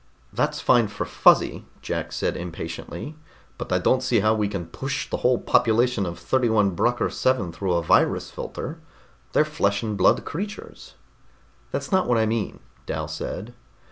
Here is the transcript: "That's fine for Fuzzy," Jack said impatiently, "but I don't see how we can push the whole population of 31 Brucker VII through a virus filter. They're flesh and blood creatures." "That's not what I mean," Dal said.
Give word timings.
"That's 0.33 0.59
fine 0.59 0.87
for 0.87 1.05
Fuzzy," 1.05 1.67
Jack 1.79 2.11
said 2.11 2.35
impatiently, 2.35 3.15
"but 3.59 3.71
I 3.71 3.77
don't 3.77 4.01
see 4.01 4.21
how 4.21 4.33
we 4.33 4.47
can 4.47 4.65
push 4.65 5.07
the 5.07 5.17
whole 5.17 5.37
population 5.37 6.07
of 6.07 6.17
31 6.17 6.71
Brucker 6.71 7.09
VII 7.09 7.51
through 7.51 7.73
a 7.73 7.83
virus 7.83 8.31
filter. 8.31 8.79
They're 9.33 9.45
flesh 9.45 9.83
and 9.83 9.95
blood 9.95 10.25
creatures." 10.25 10.95
"That's 11.69 11.91
not 11.91 12.07
what 12.07 12.17
I 12.17 12.25
mean," 12.25 12.61
Dal 12.87 13.07
said. 13.07 13.53